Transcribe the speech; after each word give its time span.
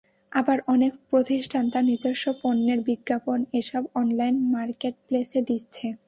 আবার 0.31 0.57
অনেক 0.67 0.93
প্রতিষ্ঠান 1.09 1.69
তার 1.69 1.83
নিজস্ব 1.83 2.25
পণ্যের 2.41 2.79
বিজ্ঞাপন 2.79 3.45
এসব 3.53 3.83
অনলাইন 3.95 4.35
মার্কেটপ্লেসে 4.53 5.39
দিচ্ছে। 5.41 5.87